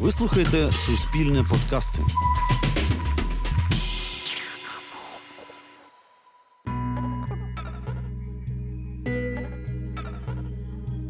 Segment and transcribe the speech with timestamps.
[0.00, 2.02] Ви слухаєте Суспільне подкасти.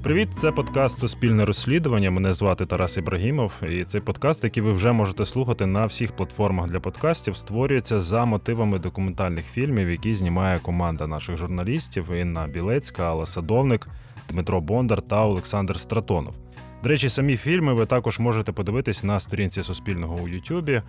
[0.02, 2.10] Привіт, це подкаст Суспільне розслідування.
[2.10, 3.52] Мене звати Тарас Ібрагімов.
[3.70, 8.24] І цей подкаст, який ви вже можете слухати на всіх платформах для подкастів, створюється за
[8.24, 13.88] мотивами документальних фільмів, які знімає команда наших журналістів Інна Білецька, Алла Садовник,
[14.30, 16.43] Дмитро Бондар та Олександр Стратонов.
[16.84, 20.82] До речі, самі фільми ви також можете подивитись на сторінці Суспільного у Ютубі.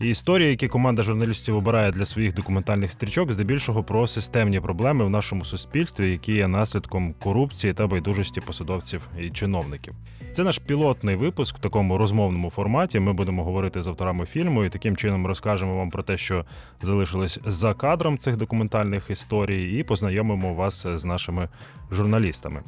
[0.00, 5.10] І історії, які команда журналістів обирає для своїх документальних стрічок, здебільшого про системні проблеми в
[5.10, 9.94] нашому суспільстві, які є наслідком корупції та байдужості посадовців і чиновників.
[10.32, 13.00] Це наш пілотний випуск в такому розмовному форматі.
[13.00, 16.44] Ми будемо говорити з авторами фільму і таким чином розкажемо вам про те, що
[16.82, 21.48] залишилось за кадром цих документальних історій, і познайомимо вас з нашими
[21.90, 22.62] журналістами.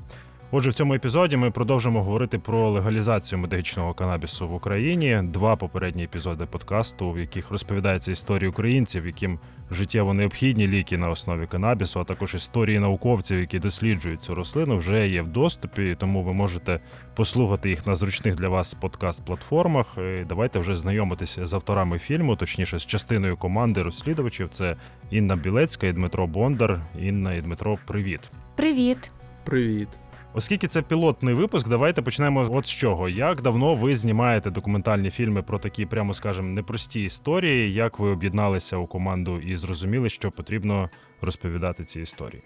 [0.53, 5.21] Отже, в цьому епізоді ми продовжимо говорити про легалізацію медичного канабісу в Україні.
[5.25, 9.39] Два попередні епізоди подкасту, в яких розповідається історія українців, яким
[9.71, 15.09] життєво необхідні ліки на основі канабісу, а також історії науковців, які досліджують цю рослину, вже
[15.09, 16.81] є в доступі, тому ви можете
[17.15, 20.21] послухати їх на зручних для вас подкаст-платформах.
[20.21, 24.49] І Давайте вже знайомитися з авторами фільму, точніше з частиною команди розслідувачів.
[24.53, 24.77] Це
[25.11, 26.81] Інна Білецька і Дмитро Бондар.
[27.01, 28.31] Інна і Дмитро, привіт.
[28.57, 29.11] Привіт.
[29.45, 29.89] Привіт.
[30.35, 33.09] Оскільки це пілотний випуск, давайте почнемо от з чого.
[33.09, 37.73] Як давно ви знімаєте документальні фільми про такі, прямо скажемо, непрості історії?
[37.73, 42.43] Як ви об'єдналися у команду і зрозуміли, що потрібно розповідати ці історії?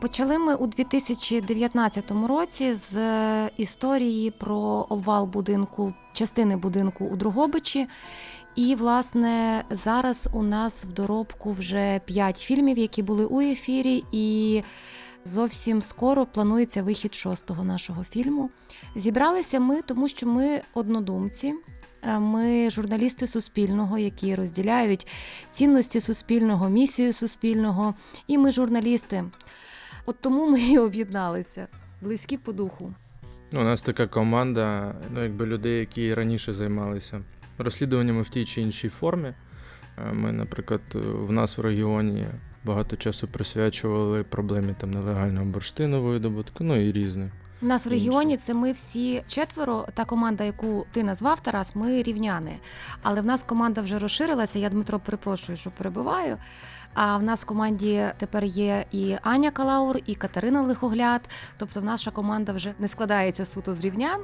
[0.00, 7.86] Почали ми у 2019 році з е, історії про обвал будинку, частини будинку у Другобичі.
[8.56, 14.62] І, власне, зараз у нас в доробку вже п'ять фільмів, які були у ефірі, і
[15.24, 18.50] Зовсім скоро планується вихід шостого нашого фільму.
[18.94, 21.54] Зібралися ми, тому що ми однодумці.
[22.02, 25.06] Е, ми журналісти Суспільного, які розділяють
[25.50, 27.94] цінності Суспільного, місію Суспільного,
[28.26, 29.24] і ми журналісти.
[30.06, 31.68] От тому ми і об'єдналися,
[32.02, 32.94] близькі по духу.
[33.52, 37.22] У нас така команда, ну якби людей, які раніше займалися
[37.58, 39.28] розслідуваннями в тій чи іншій формі.
[39.28, 42.26] Е, ми, наприклад, в нас в регіоні
[42.64, 47.30] багато часу присвячували проблемі там нелегального бурштину видобутку, ну і різне.
[47.62, 49.86] У нас в регіоні це ми всі четверо.
[49.94, 52.52] Та команда, яку ти назвав Тарас, ми рівняни.
[53.02, 54.58] Але в нас команда вже розширилася.
[54.58, 56.36] Я Дмитро перепрошую, що перебуваю.
[56.94, 61.28] А в нас в команді тепер є і Аня Калаур, і Катерина Лихогляд.
[61.58, 64.20] Тобто, наша команда вже не складається суто з рівнян.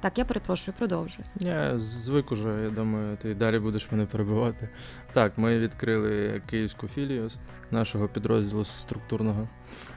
[0.00, 1.28] Так, я перепрошую, продовжую.
[1.40, 4.68] Я звик уже, я думаю, ти далі будеш мене перебувати.
[5.12, 7.30] Так, ми відкрили київську філію
[7.70, 9.48] нашого підрозділу структурного.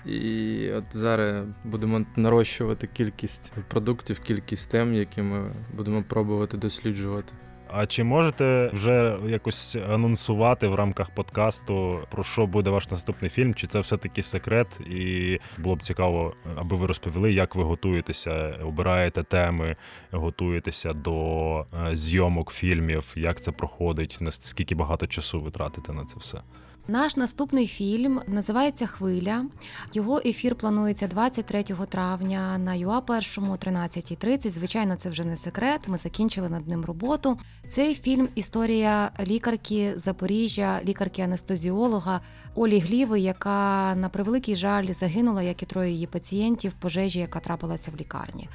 [0.06, 7.34] І от зараз будемо нарощувати кількість продуктів, кількість тем, які ми будемо пробувати досліджувати.
[7.72, 13.56] А чи можете вже якось анонсувати в рамках подкасту про що буде ваш наступний фільм?
[13.56, 14.82] Чи це все-таки секрет?
[14.92, 19.76] І було б цікаво, аби ви розповіли, як ви готуєтеся, обираєте теми,
[20.12, 25.52] готуєтеся до е, зйомок фільмів, як це проходить, наскільки багато часу ви
[25.94, 26.42] на це все?
[26.90, 29.46] Наш наступний фільм називається Хвиля.
[29.94, 34.50] Його ефір планується 23 травня на ЮА першому 13.30.
[34.50, 35.88] Звичайно, це вже не секрет.
[35.88, 37.38] Ми закінчили над ним роботу.
[37.70, 42.20] Цей фільм історія лікарки Запоріжжя, лікарки-анестезіолога
[42.56, 47.40] Олі Гліви, яка на превеликий жаль загинула, як і троє її пацієнтів, в пожежі, яка
[47.40, 48.50] трапилася в лікарні.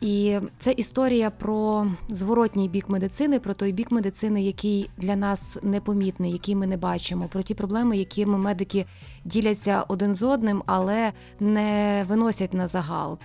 [0.00, 6.32] І це історія про зворотній бік медицини, про той бік медицини, який для нас непомітний,
[6.32, 8.86] який ми не бачимо, про ті проблеми, якими медики
[9.24, 13.18] діляться один з одним, але не виносять на загал.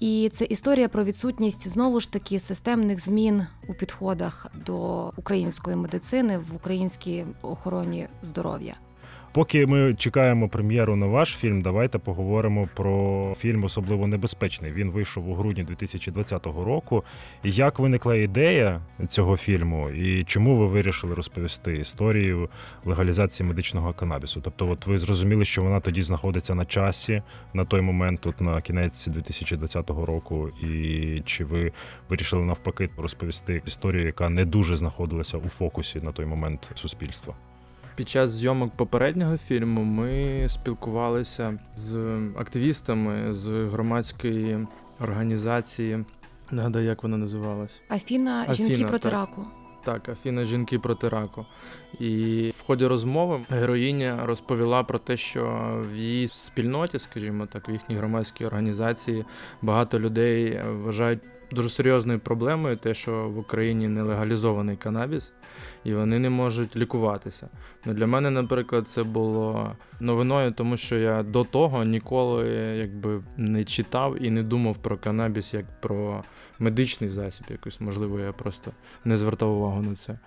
[0.00, 6.38] І це історія про відсутність знову ж таки системних змін у підходах до української медицини
[6.38, 8.74] в українській охороні здоров'я.
[9.32, 14.72] Поки ми чекаємо прем'єру на ваш фільм, давайте поговоримо про фільм особливо небезпечний.
[14.72, 17.04] Він вийшов у грудні 2020 року.
[17.44, 22.48] Як виникла ідея цього фільму, і чому ви вирішили розповісти історію
[22.84, 24.40] легалізації медичного канабісу?
[24.40, 27.22] Тобто, от ви зрозуміли, що вона тоді знаходиться на часі
[27.54, 31.72] на той момент, тут на кінець 2020 року, і чи ви
[32.08, 37.34] вирішили навпаки розповісти історію, яка не дуже знаходилася у фокусі на той момент суспільства?
[37.98, 41.96] Під час зйомок попереднього фільму ми спілкувалися з
[42.38, 44.66] активістами з громадської
[45.00, 46.04] організації.
[46.50, 47.80] Нагадаю, як вона називалась?
[47.90, 49.12] Афіна, Афіна жінки проти так.
[49.12, 49.46] раку.
[49.84, 51.46] Так, Афіна жінки проти раку.
[52.00, 57.70] І в ході розмови героїня розповіла про те, що в її спільноті, скажімо так, в
[57.70, 59.24] їхній громадській організації
[59.62, 65.32] багато людей вважають дуже серйозною проблемою, те, що в Україні не легалізований канабіс,
[65.84, 67.48] і вони не можуть лікуватися.
[67.86, 72.46] Ну, Для мене, наприклад, це було новиною, тому що я до того ніколи
[72.78, 76.24] якби не читав і не думав про канабіс як про
[76.58, 77.46] медичний засіб.
[77.50, 78.70] Якось, можливо, я просто
[79.04, 80.18] не звертав увагу на це.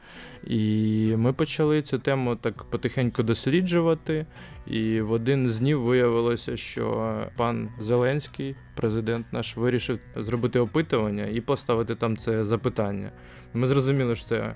[0.47, 4.25] І ми почали цю тему так потихеньку досліджувати.
[4.67, 11.41] І в один з днів виявилося, що пан Зеленський, президент наш, вирішив зробити опитування і
[11.41, 13.11] поставити там це запитання.
[13.53, 14.53] Ми зрозуміли, що це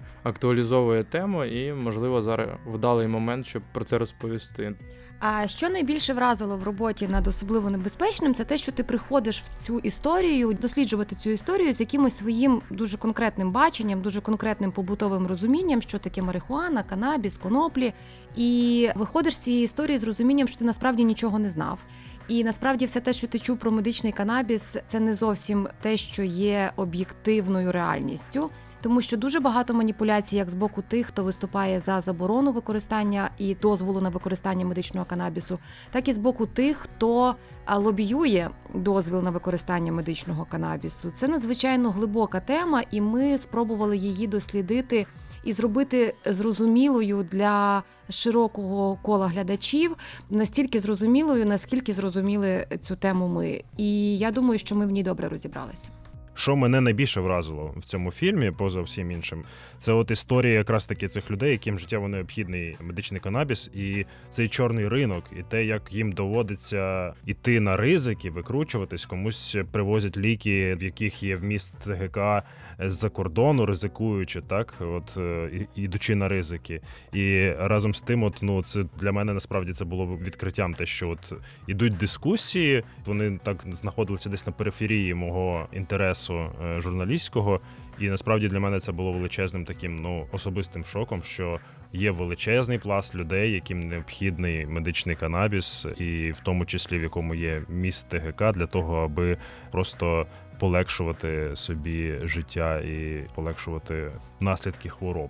[0.55, 4.75] актуалізовує тему, і, можливо, зараз вдалий момент, щоб про це розповісти.
[5.19, 9.57] А що найбільше вразило в роботі над особливо небезпечним, це те, що ти приходиш в
[9.57, 15.81] цю історію, досліджувати цю історію з якимось своїм дуже конкретним баченням, дуже конкретним побутовим розумінням,
[15.81, 17.93] що таке марихуана, канабіс, коноплі,
[18.35, 21.79] і виходиш з цієї історії з розумінням, що ти насправді нічого не знав.
[22.27, 26.23] І насправді все те, що ти чув про медичний канабіс, це не зовсім те, що
[26.23, 28.49] є об'єктивною реальністю
[28.85, 33.55] тому що дуже багато маніпуляцій, як з боку тих, хто виступає за заборону використання і
[33.55, 35.59] дозволу на використання медичного канабісу,
[35.91, 37.35] так і з боку тих, хто
[37.75, 41.11] лобіює дозвіл на використання медичного канабісу.
[41.15, 45.05] Це надзвичайно глибока тема, і ми спробували її дослідити.
[45.43, 49.97] І зробити зрозумілою для широкого кола глядачів
[50.29, 53.63] настільки зрозумілою, наскільки зрозуміли цю тему ми.
[53.77, 55.89] І я думаю, що ми в ній добре розібралися.
[56.35, 59.43] Що мене найбільше вразило в цьому фільмі, поза всім іншим,
[59.79, 64.87] це от історія якраз таки цих людей, яким життєво необхідний медичний канабіс, і цей чорний
[64.87, 71.23] ринок, і те, як їм доводиться іти на ризики, викручуватись, комусь привозять ліки, в яких
[71.23, 72.43] є вміст ТГК
[72.79, 76.81] з-за кордону, ризикуючи, так, от е, ідучи на ризики.
[77.13, 81.09] І разом з тим, от ну це для мене насправді це було відкриттям, те, що
[81.09, 81.33] от
[81.67, 87.61] ідуть дискусії, вони так знаходилися десь на периферії мого інтересу е, журналістського.
[87.99, 91.59] І насправді для мене це було величезним таким ну особистим шоком, що
[91.93, 97.61] є величезний пласт людей, яким необхідний медичний канабіс, і в тому числі в якому є
[97.69, 99.37] міст ТГК для того, аби
[99.71, 100.25] просто
[100.59, 105.29] полегшувати собі життя і полегшувати наслідки хвороб.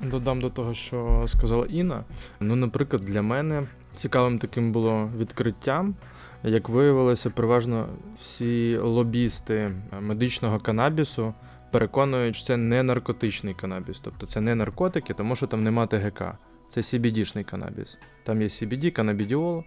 [0.00, 2.04] Додам до того, що сказала Інна.
[2.40, 3.62] Ну, наприклад, для мене
[3.96, 5.94] цікавим таким було відкриттям.
[6.42, 7.88] Як виявилося, переважно
[8.20, 9.70] всі лобісти
[10.00, 11.34] медичного канабісу
[11.70, 16.22] переконують, що це не наркотичний канабіс, тобто це не наркотики, тому що там нема ТГК.
[16.70, 17.98] Це CBD-шний канабіс.
[18.24, 19.64] Там є CBD, канабідіол,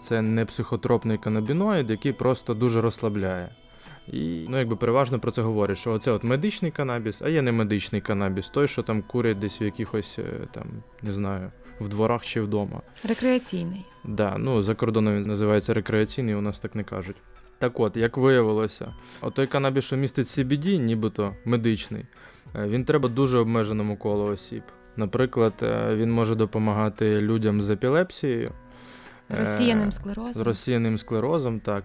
[0.00, 3.48] це не психотропний канабіноїд, який просто дуже розслабляє.
[4.12, 7.52] І ну, якби переважно про це говорять, що оце от медичний канабіс, а є не
[7.52, 10.66] медичний канабіс, той, що там курять десь в якихось, е, там,
[11.02, 12.82] не знаю, в дворах чи вдома.
[13.08, 13.84] Рекреаційний.
[14.04, 17.16] Да, ну за кордоном він називається рекреаційний, у нас так не кажуть.
[17.58, 22.06] Так от, як виявилося, отой канабіс, що містить CBD, нібито медичний,
[22.54, 24.62] е, він треба дуже обмеженому колу осіб.
[24.96, 28.50] Наприклад, е, він може допомагати людям з епілепсією,
[29.28, 30.34] розсіяним склерозом.
[30.34, 31.84] З розсіяним склерозом, так.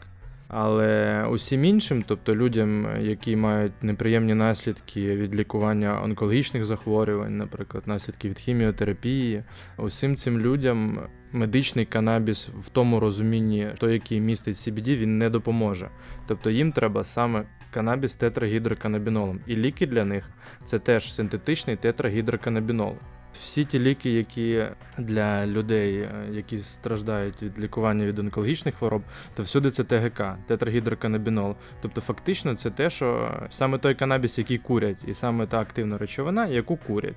[0.56, 8.30] Але усім іншим, тобто людям, які мають неприємні наслідки від лікування онкологічних захворювань, наприклад, наслідки
[8.30, 9.44] від хіміотерапії,
[9.78, 11.00] усім цим людям
[11.32, 15.90] медичний канабіс в тому розумінні, той, який містить CBD, він не допоможе.
[16.28, 19.40] Тобто їм треба саме канабіс тетрагідроканабінолом.
[19.48, 20.30] І ліки для них
[20.66, 22.96] це теж синтетичний тетрагідроканабінол.
[23.34, 24.66] Всі ті ліки, які
[24.98, 29.02] для людей, е, які страждають від лікування від онкологічних хвороб,
[29.36, 31.56] то всюди це ТГК, тетрагідроканабінол.
[31.82, 36.48] Тобто, фактично, це те, що саме той канабіс, який курять, і саме та активна речовина,
[36.48, 37.16] яку курять.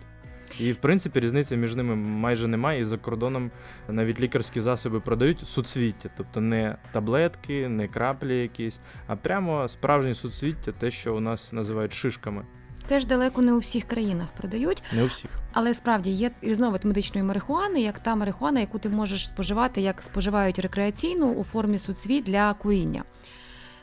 [0.60, 2.80] І в принципі різниці між ними майже немає.
[2.80, 3.50] І за кордоном
[3.88, 10.72] навіть лікарські засоби продають суцвіття, тобто не таблетки, не краплі якісь, а прямо справжні суцвіття,
[10.72, 12.44] те, що у нас називають шишками.
[12.86, 14.82] Теж далеко не у всіх країнах продають.
[14.92, 15.30] Не у всіх.
[15.52, 20.58] Але справді є різновид медичної марихуани, як та марихуана, яку ти можеш споживати, як споживають
[20.58, 23.02] рекреаційну у формі суцвіт для куріння.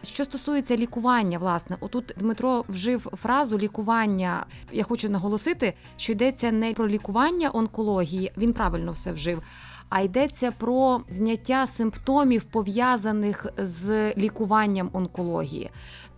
[0.04, 4.46] Що стосується лікування, власне, отут Дмитро вжив фразу лікування.
[4.72, 9.44] Я хочу наголосити, що йдеться не про лікування онкології, він правильно все вжив
[9.96, 15.70] а йдеться про зняття симптомів пов'язаних з лікуванням онкології.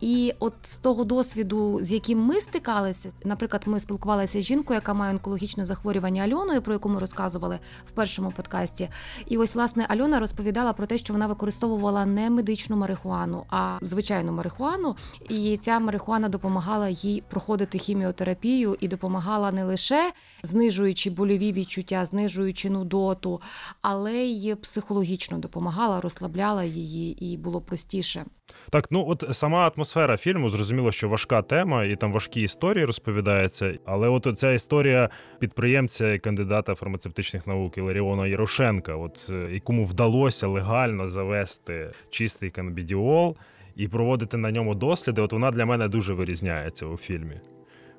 [0.05, 4.93] І от з того досвіду, з яким ми стикалися, наприклад, ми спілкувалися з жінкою, яка
[4.93, 8.89] має онкологічне захворювання Альоною, про яку ми розказували в першому подкасті.
[9.27, 14.31] І ось власне Альона розповідала про те, що вона використовувала не медичну марихуану, а звичайну
[14.31, 14.95] марихуану.
[15.29, 20.12] І ця марихуана допомагала їй проходити хіміотерапію і допомагала не лише
[20.43, 23.41] знижуючи больові відчуття, знижуючи нудоту,
[23.81, 28.25] але й психологічно допомагала, розслабляла її і було простіше.
[28.69, 32.85] Так, ну от сама атмосфера атмосфера фільму, зрозуміло, що важка тема, і там важкі історії
[32.85, 33.77] розповідаються.
[33.85, 35.09] Але от ця історія
[35.39, 43.35] підприємця і кандидата фармацевтичних наук Іларіона Ярошенка, от е, якому вдалося легально завести чистий канабідіол
[43.75, 47.39] і проводити на ньому досліди, от вона для мене дуже вирізняється у фільмі.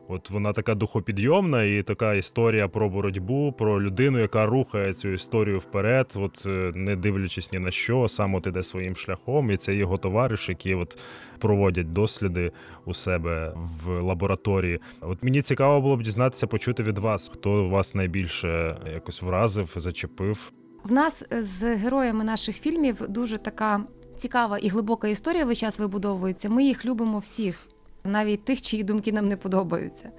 [0.09, 5.59] От вона така духопідйомна і така історія про боротьбу, про людину, яка рухає цю історію
[5.59, 9.75] вперед, от е, не дивлячись ні на що, сам от іде своїм шляхом, і це
[9.75, 10.99] його товариш, які от
[11.39, 12.53] проводять досліди
[12.85, 13.53] у себе
[13.85, 14.81] в лабораторії.
[15.01, 20.53] От мені цікаво було б дізнатися, почути від вас, хто вас найбільше якось вразив, зачепив.
[20.85, 23.85] В нас з героями наших фільмів дуже така
[24.17, 26.49] цікава і глибока історія весь час вибудовується.
[26.49, 27.69] Ми їх любимо всіх
[28.07, 30.11] навіть тих, чиї думки нам не подобаються.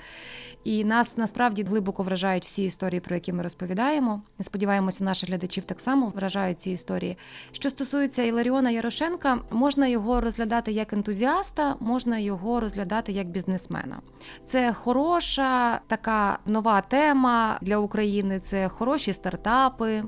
[0.67, 4.21] І нас насправді глибоко вражають всі історії, про які ми розповідаємо.
[4.39, 7.17] Сподіваємося, наших глядачів так само вражають ці історії.
[7.51, 13.99] Що стосується Іларіона Ярошенка, можна його розглядати як ентузіаста, можна його розглядати як бізнесмена.
[14.45, 20.03] Це хороша така нова тема для України, це хороші стартапи.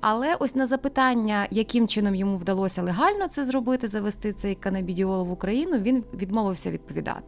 [0.00, 5.30] Але ось на запитання, яким чином йому вдалося легально це зробити, завести цей канабідіол в
[5.30, 7.23] Україну, він відмовився відповідати.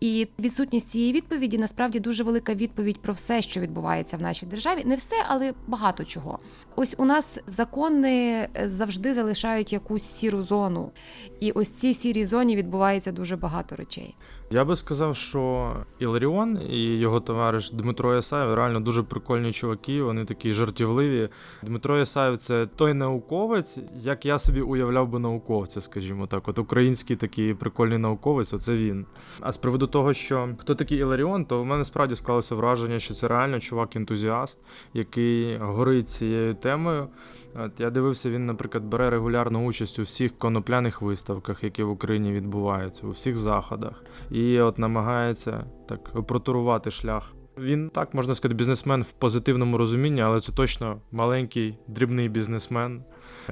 [0.00, 4.82] І відсутність цієї відповіді насправді дуже велика відповідь про все, що відбувається в нашій державі.
[4.84, 6.38] Не все, але багато чого.
[6.76, 10.92] Ось у нас закони завжди залишають якусь сіру зону,
[11.40, 14.16] і ось цій сірій зоні відбувається дуже багато речей.
[14.52, 20.02] Я би сказав, що Іларіон і його товариш Дмитро Ясаєв реально дуже прикольні чуваки.
[20.02, 21.28] Вони такі жартівливі.
[21.62, 26.48] Дмитро Ясаєв це той науковець, як я собі уявляв би науковця, скажімо так.
[26.48, 29.06] От український такий прикольний науковець, оце він.
[29.40, 33.14] А з приводу того, що хто такий Іларіон, то в мене справді склалося враження, що
[33.14, 34.58] це реально чувак-ентузіаст,
[34.94, 37.08] який горить цією темою.
[37.54, 42.32] От Я дивився, він, наприклад, бере регулярну участь у всіх конопляних виставках, які в Україні
[42.32, 47.34] відбуваються, у всіх заходах, і от намагається так протурувати шлях.
[47.58, 53.04] Він так можна сказати, бізнесмен в позитивному розумінні, але це точно маленький дрібний бізнесмен,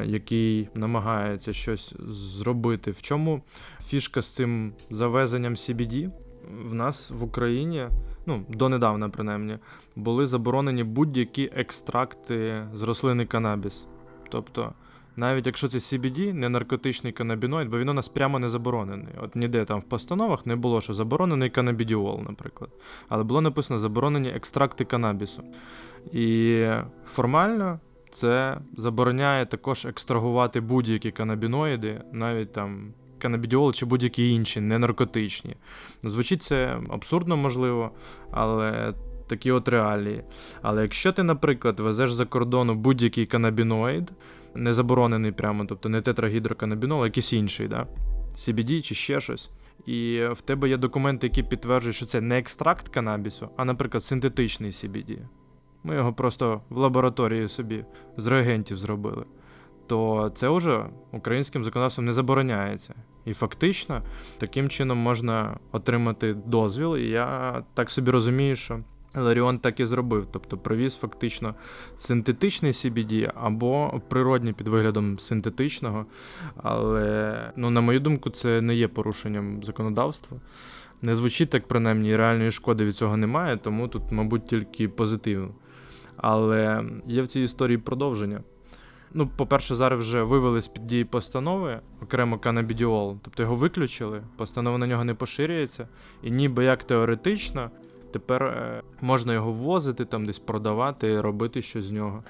[0.04, 2.90] який намагається щось зробити.
[2.90, 3.42] В чому
[3.86, 6.10] фішка з цим завезенням CBD?
[6.64, 7.86] В нас в Україні,
[8.26, 9.58] ну донедавна принаймні,
[9.96, 13.86] були заборонені будь-які екстракти з рослини канабіс.
[14.28, 14.72] Тобто,
[15.18, 19.14] навіть якщо це CBD, не наркотичний канабіноїд, бо він у нас прямо не заборонений.
[19.22, 22.70] От ніде там в постановах не було, що заборонений канабідіол, наприклад.
[23.08, 25.42] Але було написано заборонені екстракти канабісу.
[26.12, 26.64] І
[27.06, 27.80] формально
[28.12, 32.92] це забороняє також екстрагувати будь-які канабіноїди, навіть там.
[33.20, 35.56] Канабідіол чи будь-які інші, не наркотичні.
[36.02, 37.90] Звучить це абсурдно можливо,
[38.30, 38.94] але
[39.28, 40.22] такі от реалії.
[40.62, 44.12] Але якщо ти, наприклад, везеш за кордону будь-який канабіноїд,
[44.54, 47.86] не заборонений прямо, тобто не тетрагідроканабінол, а якийсь інший, да?
[48.34, 49.50] CBD чи ще щось.
[49.86, 54.70] І в тебе є документи, які підтверджують, що це не екстракт канабісу, а, наприклад, синтетичний
[54.70, 55.18] CBD.
[55.84, 57.84] Ми його просто в лабораторії собі
[58.16, 59.24] з реагентів зробили.
[59.86, 62.94] То це вже українським законодавством не забороняється.
[63.24, 64.02] І фактично
[64.38, 66.96] таким чином можна отримати дозвіл.
[66.96, 68.80] І я так собі розумію, що
[69.14, 71.54] Ларіон так і зробив, тобто привіз фактично
[71.96, 76.06] синтетичний CBD або природній під виглядом синтетичного.
[76.62, 80.38] Але, ну, на мою думку, це не є порушенням законодавства.
[81.02, 85.48] Не звучить так, принаймні, реальної шкоди від цього немає, тому тут, мабуть, тільки позитивно.
[86.16, 88.40] Але є в цій історії продовження.
[89.14, 94.78] Ну, по-перше, зараз вже вивели з під дії постанови окремо канабідіол, тобто його виключили, постанова
[94.78, 95.88] на нього не поширюється,
[96.22, 97.70] і ніби як теоретично.
[98.10, 102.22] Тепер е, можна його ввозити, там десь продавати, робити щось з нього.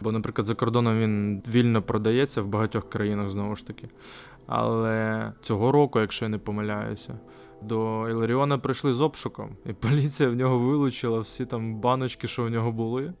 [0.00, 3.88] Бо, наприклад, за кордоном він вільно продається в багатьох країнах знову ж таки.
[4.46, 7.18] Але цього року, якщо я не помиляюся,
[7.62, 12.50] до Іларіона прийшли з обшуком, і поліція в нього вилучила всі там баночки, що в
[12.50, 13.12] нього були.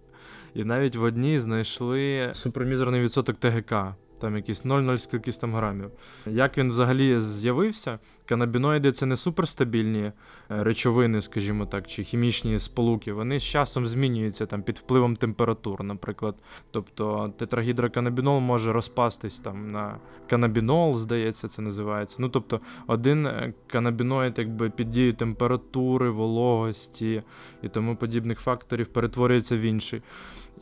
[0.54, 3.74] І навіть в одній знайшли супермізерний відсоток ТГК
[4.20, 5.90] там якісь 0,0 скількись там грамів.
[6.26, 7.98] Як він взагалі з'явився?
[8.26, 10.12] Канабіноїди це не суперстабільні е,
[10.48, 13.12] речовини, скажімо так, чи хімічні сполуки.
[13.12, 16.34] Вони з часом змінюються там під впливом температур, наприклад.
[16.70, 22.16] Тобто тетрагідроканабінол може розпастись там на канабінол, здається, це називається.
[22.18, 27.22] Ну тобто один е, канабіноїд, якби під дією температури, вологості
[27.62, 30.02] і тому подібних факторів перетворюється в інший.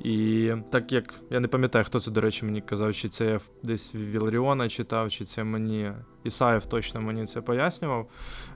[0.01, 3.41] І так як я не пам'ятаю, хто це, до речі, мені казав, чи це я
[3.63, 5.93] десь Вілріона читав, чи це мені
[6.25, 8.11] Ісаєв точно мені це пояснював.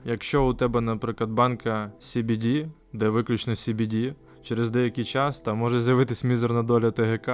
[0.05, 4.13] Якщо у тебе, наприклад, банка CBD, де виключно CBD,
[4.43, 7.29] через деякий час там може з'явитись мізерна доля ТГК,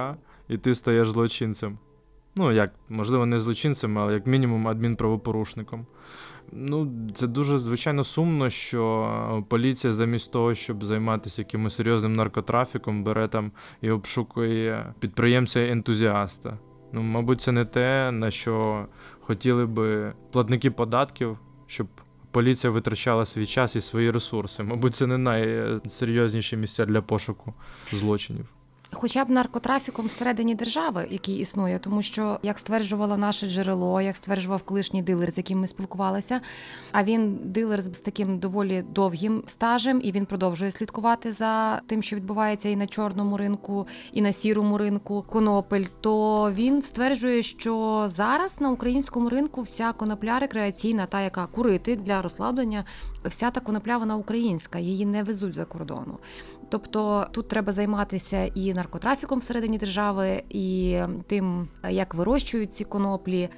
[0.48, 1.78] і ти стаєш злочинцем.
[2.36, 5.86] ну як, можливо, не злочинцем, але як мінімум адмінправопорушником.
[6.52, 13.28] Ну, це дуже звичайно сумно, що поліція замість того, щоб займатися якимось серйозним наркотрафіком, бере
[13.28, 16.58] там і обшукує підприємця-ентузіаста.
[16.92, 18.86] Ну, мабуть, це не те, на що
[19.20, 21.86] хотіли би платники податків, щоб
[22.30, 24.62] поліція витрачала свій час і свої ресурси.
[24.62, 27.54] Мабуть, це не найсерйозніші місця для пошуку
[27.92, 28.46] злочинів
[28.94, 34.62] хоча б наркотрафіком всередині держави, який існує, тому що як стверджувало наше джерело, як стверджував
[34.62, 36.40] колишній дилер, з яким ми спілкувалися.
[36.92, 42.16] А він дилер з таким доволі довгим стажем, і він продовжує слідкувати за тим, що
[42.16, 45.84] відбувається і на чорному ринку, і на сірому ринку конопель.
[46.00, 52.22] То він стверджує, що зараз на українському ринку вся конопля рекреаційна, та яка курити для
[52.22, 52.84] розслаблення,
[53.24, 56.18] вся та конопля вона українська, її не везуть за кордону.
[56.74, 63.48] Тобто тут треба займатися і наркотрафіком всередині держави, і тим, як вирощують ці коноплі.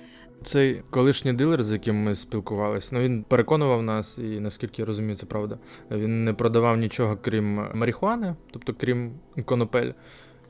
[0.45, 5.17] Цей колишній дилер, з яким ми спілкувалися, ну він переконував нас, і наскільки я розумію,
[5.17, 5.59] це правда.
[5.91, 9.13] Він не продавав нічого крім марихуани, тобто крім
[9.45, 9.93] конопель.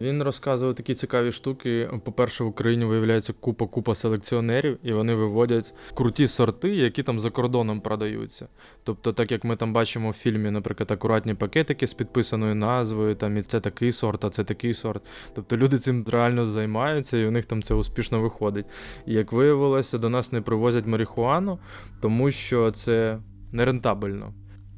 [0.01, 1.91] Він розказував такі цікаві штуки.
[2.05, 7.81] По-перше, в Україні виявляється купа-купа селекціонерів, і вони виводять круті сорти, які там за кордоном
[7.81, 8.49] продаються.
[8.85, 13.37] Тобто, так як ми там бачимо в фільмі, наприклад, акуратні пакетики з підписаною назвою, там
[13.37, 15.03] і це такий сорт, а це такий сорт.
[15.35, 18.67] Тобто люди цим реально займаються, і у них там це успішно виходить.
[19.07, 21.59] І як виявилося, до нас не привозять марихуану,
[22.01, 23.19] тому що це
[23.53, 24.35] нерентабельно.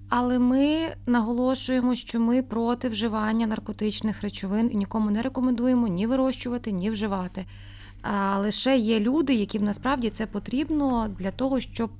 [0.08, 6.72] Але ми наголошуємо, що ми проти вживання наркотичних речовин і нікому не рекомендуємо ні вирощувати,
[6.72, 7.46] ні вживати.
[8.02, 11.90] А лише є люди, яким насправді це потрібно для того, щоб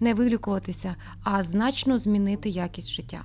[0.00, 3.24] не вилікуватися, а значно змінити якість життя.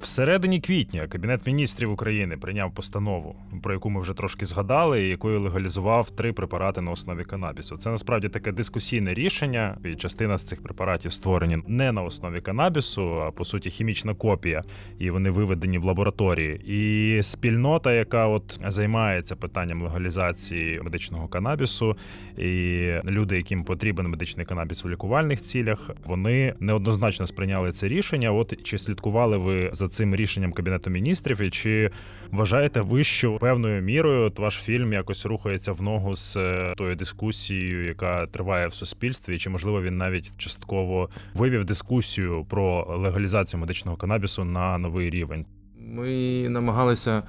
[0.00, 5.40] Всередині квітня Кабінет міністрів України прийняв постанову, про яку ми вже трошки згадали, і якою
[5.40, 7.76] легалізував три препарати на основі канабісу.
[7.76, 9.76] Це насправді таке дискусійне рішення.
[9.84, 14.62] і Частина з цих препаратів створені не на основі канабісу, а по суті хімічна копія,
[14.98, 16.60] і вони виведені в лабораторії.
[16.66, 21.96] І спільнота, яка от займається питанням легалізації медичного канабісу,
[22.38, 28.32] і люди, яким потрібен медичний канабіс в лікувальних цілях, вони неоднозначно сприйняли це рішення.
[28.32, 31.90] От чи слідкували ви за цим рішенням кабінету міністрів, і чи
[32.30, 37.84] вважаєте ви, що певною мірою ваш фільм якось рухається в ногу з е, тою дискусією,
[37.84, 44.44] яка триває в суспільстві, чи можливо він навіть частково вивів дискусію про легалізацію медичного канабісу
[44.44, 45.46] на новий рівень?
[45.78, 47.22] Ми намагалися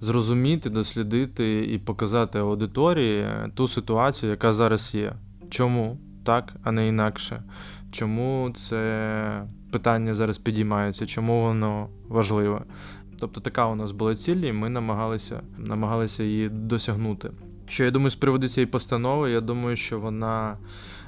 [0.00, 5.12] зрозуміти, дослідити і показати аудиторії ту ситуацію, яка зараз є.
[5.50, 7.42] Чому так, а не інакше?
[7.90, 12.62] Чому це питання зараз підіймається, чому воно важливе.
[13.20, 17.30] Тобто така у нас була ціль, і ми намагалися намагалися її досягнути.
[17.66, 20.58] Що я думаю, з приводу цієї постанови, я думаю, що вона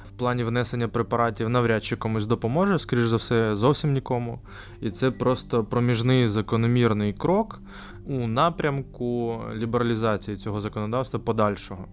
[0.05, 4.39] в плані внесення препаратів навряд чи комусь допоможе, скоріш за все, зовсім нікому.
[4.81, 7.61] І це просто проміжний закономірний крок
[8.05, 11.85] у напрямку лібералізації цього законодавства подальшого.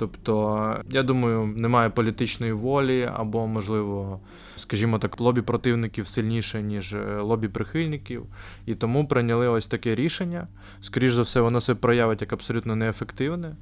[0.00, 4.20] Тобто, я думаю, немає політичної волі, або, можливо,
[4.56, 8.26] скажімо так, лобі противників сильніше, ніж е, лобі прихильників,
[8.66, 10.48] і тому прийняли ось таке рішення.
[10.80, 13.56] Скоріше за все, воно себе проявить як абсолютно неефективне,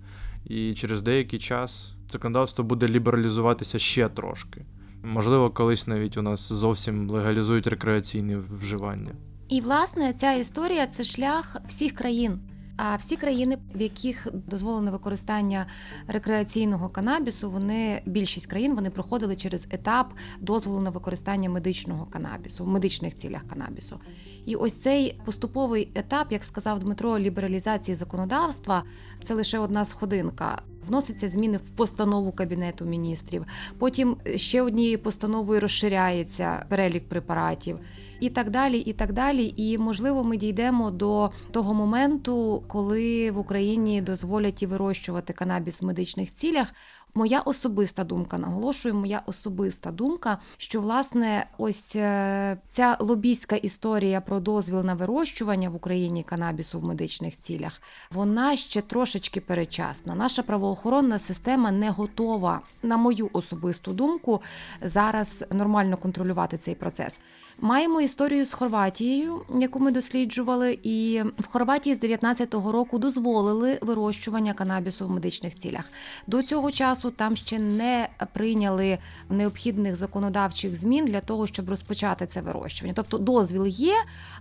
[0.44, 4.64] і через деякий час законодавство буде лібералізуватися ще трошки.
[5.02, 9.12] Можливо, колись навіть у нас зовсім легалізують рекреаційне вживання.
[9.48, 12.40] І власне ця історія це шлях всіх країн.
[12.78, 15.66] А всі країни, в яких дозволено використання
[16.06, 22.68] рекреаційного канабісу, вони більшість країн вони проходили через етап дозволу на використання медичного канабісу в
[22.68, 24.00] медичних цілях канабісу.
[24.46, 28.82] І ось цей поступовий етап, як сказав Дмитро, лібералізації законодавства
[29.22, 30.62] це лише одна сходинка.
[30.88, 33.44] Вносяться зміни в постанову кабінету міністрів.
[33.78, 37.78] Потім ще однією постановою розширяється перелік препаратів
[38.20, 38.78] і так далі.
[38.78, 39.54] І так далі.
[39.56, 45.86] І можливо, ми дійдемо до того моменту, коли в Україні дозволять і вирощувати канабіс в
[45.86, 46.74] медичних цілях.
[47.18, 54.40] Моя особиста думка, наголошую, моя особиста думка, що власне ось е, ця лобійська історія про
[54.40, 60.14] дозвіл на вирощування в Україні канабісу в медичних цілях, вона ще трошечки перечасна.
[60.14, 64.42] Наша правоохоронна система не готова, на мою особисту думку,
[64.82, 67.20] зараз нормально контролювати цей процес.
[67.60, 74.52] Маємо історію з Хорватією, яку ми досліджували, і в Хорватії з 19-го року дозволили вирощування
[74.52, 75.84] канабісу в медичних цілях.
[76.26, 78.98] До цього часу там ще не прийняли
[79.30, 82.94] необхідних законодавчих змін для того, щоб розпочати це вирощування.
[82.96, 83.94] Тобто дозвіл є.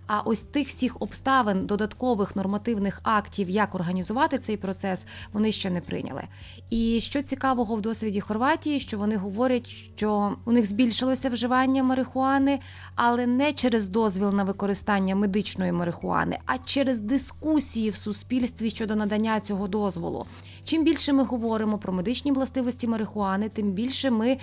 [0.07, 5.81] А ось тих всіх обставин додаткових нормативних актів, як організувати цей процес, вони ще не
[5.81, 6.23] прийняли.
[6.69, 12.59] І що цікавого в досвіді Хорватії, що вони говорять, що у них збільшилося вживання марихуани,
[13.07, 19.39] але не через дозвіл на використання медичної марихуани, а через дискусії в суспільстві щодо надання
[19.39, 20.25] цього дозволу.
[20.63, 24.37] Чим більше ми говоримо про медичні властивості марихуани, тим більше ми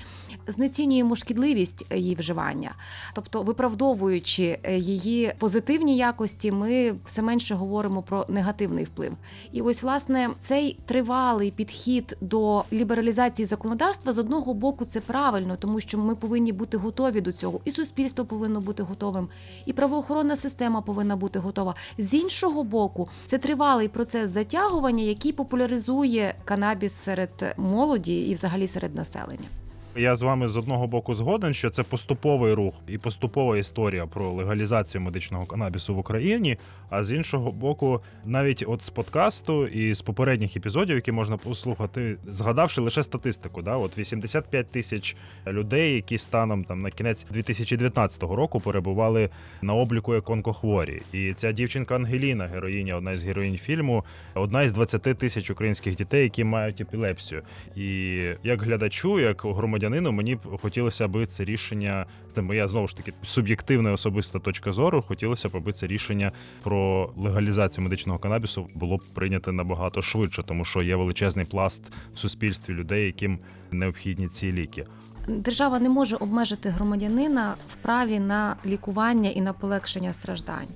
[0.47, 2.75] знецінюємо шкідливість її вживання,
[3.15, 9.13] тобто виправдовуючи її позитивні якості, ми все менше говоримо про негативний вплив.
[9.53, 15.81] І ось власне цей тривалий підхід до лібералізації законодавства з одного боку це правильно, тому
[15.81, 19.29] що ми повинні бути готові до цього, і суспільство повинно бути готовим,
[19.67, 21.75] і правоохоронна система повинна бути готова.
[21.99, 28.95] З іншого боку, це тривалий процес затягування, який популяризує канабіс серед молоді і, взагалі, серед
[28.95, 29.64] населення.
[29.97, 34.31] Я з вами з одного боку згоден, що це поступовий рух і поступова історія про
[34.31, 36.59] легалізацію медичного канабісу в Україні.
[36.91, 42.17] А з іншого боку, навіть от з подкасту і з попередніх епізодів, які можна послухати,
[42.27, 48.61] згадавши лише статистику, да, от 85 тисяч людей, які станом там на кінець 2019 року
[48.61, 49.31] перебували
[49.63, 51.03] на обліку як онкохворі.
[51.13, 54.05] І ця дівчинка Ангеліна, героїня, одна із героїнь фільму,
[54.35, 57.43] одна із 20 тисяч українських дітей, які мають епілепсію.
[57.77, 62.89] І як глядачу, як громадянину, громадянину, мені б хотілося аби це рішення, це моя знову
[62.89, 65.03] ж таки суб'єктивна особиста точка зору.
[65.03, 70.65] Хотілося б, аби це рішення про легалізацію медичного канабісу було б прийнято набагато швидше, тому
[70.65, 73.39] що є величезний пласт в суспільстві людей, яким
[73.71, 74.87] необхідні ці ліки.
[75.29, 80.69] Держава не може обмежити громадянина в праві на лікування і на полегшення страждань.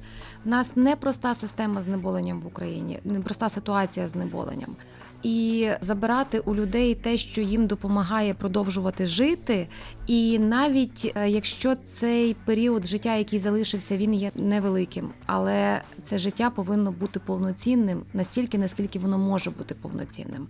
[0.45, 4.77] У нас непроста система знеболенням в Україні, непроста ситуація знеболенням
[5.23, 9.69] і забирати у людей те, що їм допомагає продовжувати жити.
[10.07, 16.51] І навіть е, якщо цей період життя, який залишився, він є невеликим, але це життя
[16.51, 20.49] повинно бути повноцінним настільки, наскільки воно може бути повноцінним.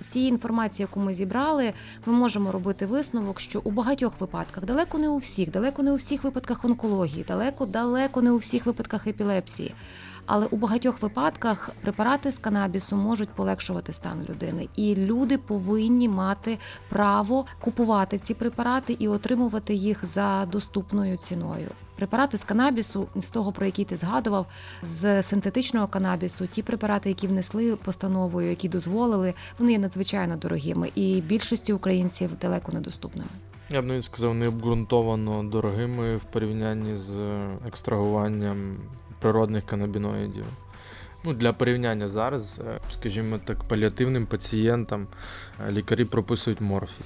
[0.00, 1.72] Цієї інформації, яку ми зібрали,
[2.06, 5.94] ми можемо робити висновок, що у багатьох випадках, далеко не у всіх, далеко не у
[5.94, 9.74] всіх випадках онкології, далеко далеко не у всіх випадках епілепсії.
[10.26, 16.58] Але у багатьох випадках препарати з канабісу можуть полегшувати стан людини, і люди повинні мати
[16.88, 21.68] право купувати ці препарати і отримувати їх за доступною ціною.
[21.98, 24.46] Препарати з канабісу, з того про який ти згадував,
[24.82, 31.20] з синтетичного канабісу, ті препарати, які внесли постановою, які дозволили, вони є надзвичайно дорогими і
[31.20, 33.28] більшості українців далеко недоступними.
[33.70, 37.12] Я б навіть сказав, необґрунтовано дорогими в порівнянні з
[37.66, 38.76] екстрагуванням
[39.20, 40.44] природних канабіноїдів.
[41.24, 45.06] Ну, Для порівняння зараз, е, скажімо так, паліативним пацієнтам
[45.68, 47.04] е, лікарі прописують морфій.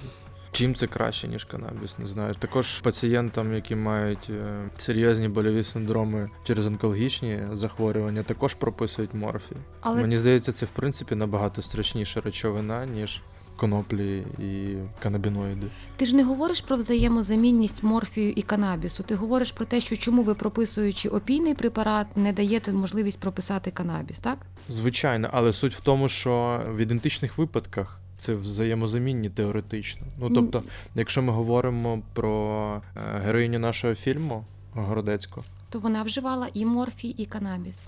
[0.53, 2.35] Чим це краще, ніж канабіс, не знаю.
[2.39, 9.57] Також пацієнтам, які мають е, серйозні больові синдроми через онкологічні захворювання, також прописують морфій.
[9.81, 10.03] Але...
[10.03, 13.23] Мені здається, це в принципі набагато страшніша речовина, ніж
[13.57, 15.67] коноплі і канабіноїди.
[15.97, 19.03] Ти ж не говориш про взаємозамінність морфію і канабісу.
[19.03, 24.19] Ти говориш про те, що чому ви прописуючи опійний препарат, не даєте можливість прописати канабіс,
[24.19, 24.39] так?
[24.69, 27.99] Звичайно, але суть в тому, що в ідентичних випадках.
[28.19, 30.07] Це взаємозамінні теоретично.
[30.19, 30.63] Ну тобто,
[30.95, 34.45] якщо ми говоримо про е, героїню нашого фільму
[34.75, 37.85] Городецьку, то вона вживала і морфій, і канабіс.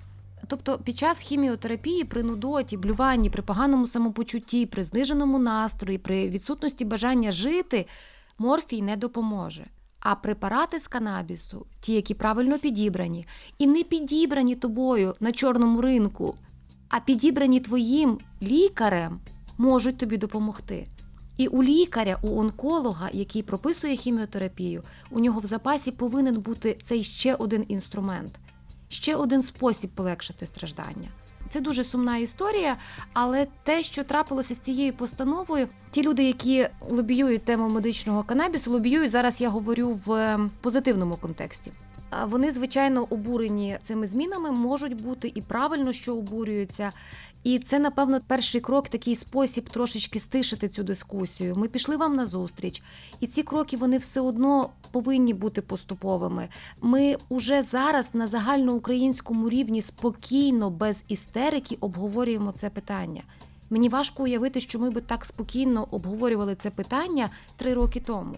[0.46, 6.84] Тобто під час хіміотерапії при нудоті, блюванні, при поганому самопочутті, при зниженому настрої, при відсутності
[6.84, 7.86] бажання жити,
[8.38, 9.66] морфій не допоможе.
[10.00, 13.26] А препарати з канабісу, ті, які правильно підібрані,
[13.58, 16.34] і не підібрані тобою на чорному ринку,
[16.88, 19.18] а підібрані твоїм лікарем,
[19.58, 20.86] можуть тобі допомогти.
[21.36, 27.02] І у лікаря, у онколога, який прописує хіміотерапію, у нього в запасі повинен бути цей
[27.02, 28.38] ще один інструмент
[28.94, 31.08] ще один спосіб полегшити страждання.
[31.48, 32.76] Це дуже сумна історія,
[33.12, 39.10] але те, що трапилося з цією постановою, ті люди, які лобіюють тему медичного канабісу, лобіюють
[39.10, 39.40] зараз.
[39.40, 41.72] Я говорю в ем, позитивному контексті.
[42.26, 46.92] Вони звичайно обурені цими змінами, можуть бути і правильно, що обурюються.
[47.44, 51.56] І це, напевно, перший крок, такий спосіб трошечки стишити цю дискусію.
[51.56, 52.82] Ми пішли вам на зустріч,
[53.20, 56.48] і ці кроки вони все одно повинні бути поступовими.
[56.80, 63.22] Ми уже зараз на загальноукраїнському рівні спокійно, без істерики обговорюємо це питання.
[63.70, 68.36] Мені важко уявити, що ми би так спокійно обговорювали це питання три роки тому.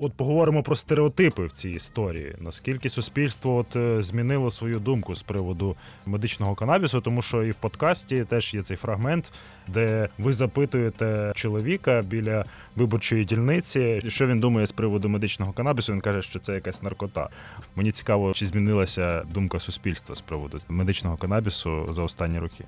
[0.00, 2.34] От поговоримо про стереотипи в цій історії.
[2.40, 7.54] Наскільки суспільство от е, змінило свою думку з приводу медичного канабісу, тому що і в
[7.54, 9.32] подкасті теж є цей фрагмент,
[9.68, 12.44] де ви запитуєте чоловіка біля
[12.78, 15.92] виборчої дільниці, що він думає з приводу медичного канабісу.
[15.92, 17.28] Він каже, що це якась наркота.
[17.76, 22.64] Мені цікаво, чи змінилася думка суспільства з приводу медичного канабісу за останні роки.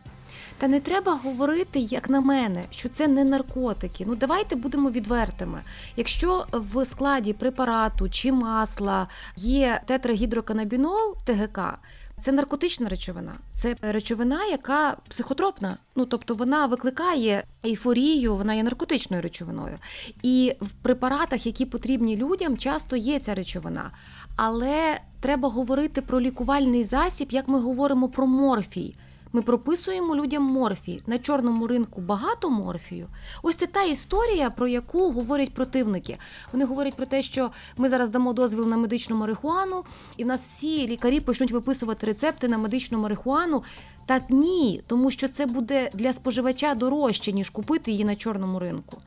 [0.58, 4.04] Та не треба говорити, як на мене, що це не наркотики.
[4.06, 5.60] Ну давайте будемо відвертими.
[5.96, 11.78] Якщо в складі препарату чи масла є тетрагідроканабінол ТГК,
[12.20, 15.76] це наркотична речовина, це речовина, яка психотропна.
[15.96, 19.78] Ну тобто вона викликає ейфорію, вона є наркотичною речовиною.
[20.22, 23.90] І в препаратах, які потрібні людям, часто є ця речовина.
[24.36, 28.94] Але треба говорити про лікувальний засіб, як ми говоримо про морфій.
[29.32, 31.02] Ми прописуємо людям морфій.
[31.06, 33.08] На чорному ринку багато морфію.
[33.42, 36.18] Ось це та історія, про яку говорять противники.
[36.52, 39.84] Вони говорять про те, що ми зараз дамо дозвіл на медичну марихуану,
[40.16, 43.62] і в нас всі лікарі почнуть виписувати рецепти на медичну марихуану.
[44.06, 48.98] Та ні, тому що це буде для споживача дорожче, ніж купити її на чорному ринку.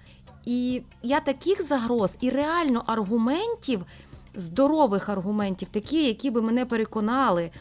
[0.46, 3.86] І я таких загроз і реально аргументів,
[4.36, 7.52] здорових аргументів, такі, які би мене переконали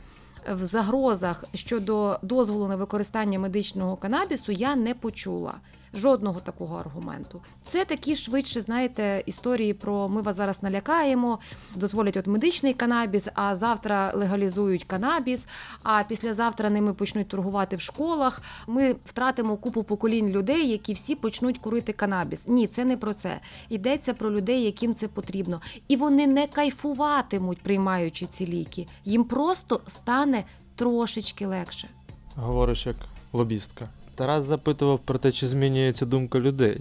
[0.50, 5.54] в загрозах щодо дозволу на використання медичного канабісу я не почула.
[5.94, 7.40] Жодного такого аргументу.
[7.64, 11.38] Це такі швидше, знаєте, історії про ми вас зараз налякаємо,
[11.74, 15.46] дозволять от медичний канабіс, а завтра легалізують канабіс,
[15.82, 18.42] а післязавтра ними почнуть торгувати в школах.
[18.66, 22.48] Ми втратимо купу поколінь людей, які всі почнуть курити канабіс.
[22.48, 23.40] Ні, це не про це.
[23.68, 25.60] Йдеться про людей, яким це потрібно.
[25.88, 28.86] І вони не кайфуватимуть, приймаючи ці ліки.
[29.04, 30.44] Їм просто стане
[30.76, 31.88] трошечки легше.
[32.36, 32.96] Говориш як
[33.32, 33.88] лобістка.
[34.14, 36.80] Тарас запитував про те, чи змінюється думка людей.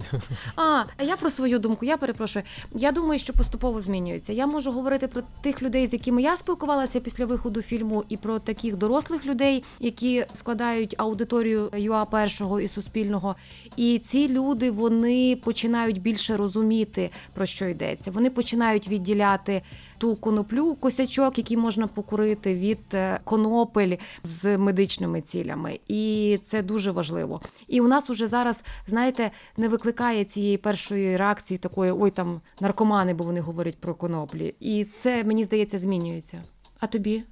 [0.56, 2.44] А, я про свою думку, я перепрошую.
[2.74, 4.32] Я думаю, що поступово змінюється.
[4.32, 8.38] Я можу говорити про тих людей, з якими я спілкувалася після виходу фільму, і про
[8.38, 13.36] таких дорослих людей, які складають аудиторію ЮА першого і суспільного.
[13.76, 18.10] І ці люди вони починають більше розуміти про що йдеться.
[18.10, 19.62] Вони починають відділяти
[19.98, 26.90] ту коноплю, косячок, який можна покурити від е, конопель з медичними цілями, і це дуже
[27.22, 27.40] важливо.
[27.68, 33.14] І у нас уже зараз, знаєте, не викликає цієї першої реакції такої ой там наркомани,
[33.14, 34.54] бо вони говорять про коноплі.
[34.60, 36.42] І це мені здається змінюється.
[36.80, 37.22] А тобі?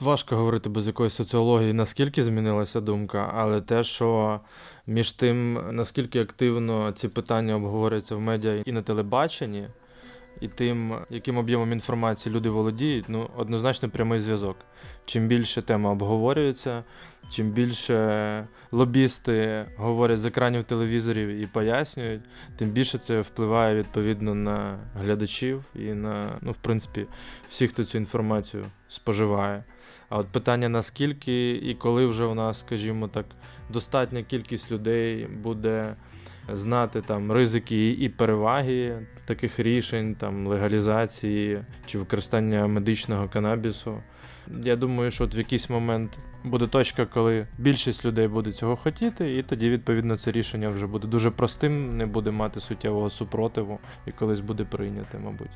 [0.00, 4.40] Важко говорити без якоїсь соціології, наскільки змінилася думка, але те, що
[4.86, 9.68] між тим, наскільки активно ці питання обговорюються в медіа і на телебаченні,
[10.40, 14.56] і тим, яким об'ємом інформації люди володіють, ну однозначно прямий зв'язок.
[15.04, 16.84] Чим більше тема обговорюється,
[17.30, 22.22] чим більше лобісти говорять з екранів телевізорів і пояснюють,
[22.56, 27.06] тим більше це впливає відповідно на глядачів і на, ну, в принципі,
[27.48, 29.64] всіх, хто цю інформацію споживає.
[30.08, 33.26] А от питання наскільки і коли вже у нас, скажімо так,
[33.70, 35.96] достатня кількість людей буде
[36.52, 44.02] знати там ризики і переваги таких рішень, там легалізації чи використання медичного канабісу.
[44.62, 49.36] Я думаю, що от в якийсь момент буде точка, коли більшість людей буде цього хотіти,
[49.36, 54.12] і тоді, відповідно, це рішення вже буде дуже простим, не буде мати суттєвого супротиву і
[54.12, 55.50] колись буде прийняте, мабуть.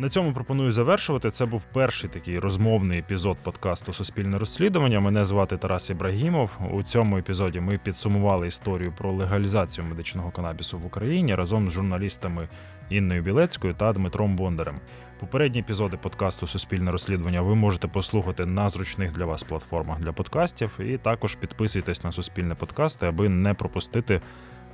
[0.00, 1.30] На цьому пропоную завершувати.
[1.30, 5.00] Це був перший такий розмовний епізод подкасту Суспільне розслідування.
[5.00, 6.50] Мене звати Тарас Ібрагімов.
[6.70, 12.48] У цьому епізоді ми підсумували історію про легалізацію медичного канабісу в Україні разом з журналістами
[12.90, 14.76] Інною Білецькою та Дмитром Бондарем.
[15.20, 20.70] Попередні епізоди подкасту Суспільне розслідування ви можете послухати на зручних для вас платформах для подкастів.
[20.80, 24.20] І також підписуйтесь на суспільне подкасти, аби не пропустити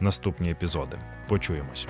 [0.01, 0.99] наступні епізоди.
[1.29, 1.89] Почуємось.